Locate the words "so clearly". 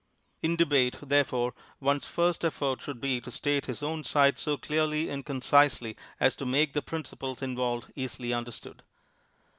4.39-5.11